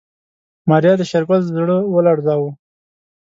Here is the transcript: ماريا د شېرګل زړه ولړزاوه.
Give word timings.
ماريا 0.69 0.93
د 0.97 1.01
شېرګل 1.09 1.41
زړه 1.49 1.77
ولړزاوه. 1.93 2.49